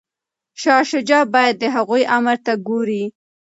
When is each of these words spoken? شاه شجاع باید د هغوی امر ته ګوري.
شاه 0.61 0.83
شجاع 0.91 1.23
باید 1.33 1.55
د 1.59 1.63
هغوی 1.75 2.03
امر 2.17 2.37
ته 2.45 2.53
ګوري. 2.67 3.03